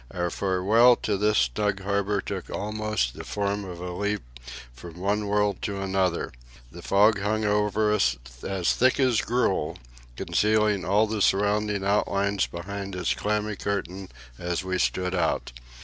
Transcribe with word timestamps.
Our 0.09 0.31
farewell 0.31 0.95
to 1.03 1.15
this 1.15 1.37
snug 1.37 1.83
harbour 1.83 2.21
took 2.21 2.49
almost 2.49 3.13
the 3.13 3.23
form 3.23 3.63
of 3.63 3.79
a 3.79 3.91
leap 3.91 4.23
from 4.73 4.97
one 4.97 5.27
world 5.27 5.61
to 5.61 5.79
another; 5.79 6.31
the 6.71 6.81
fog 6.81 7.19
hung 7.19 7.45
over 7.45 7.93
us 7.93 8.17
as 8.41 8.73
thick 8.73 8.99
as 8.99 9.21
gruel, 9.21 9.77
concealing 10.15 10.83
all 10.85 11.05
the 11.05 11.21
surrounding 11.21 11.85
outlines 11.85 12.47
behind 12.47 12.95
its 12.95 13.13
clammy 13.13 13.55
curtain, 13.55 14.09
as 14.39 14.63
we 14.63 14.79
stood 14.79 15.13
out. 15.13 15.51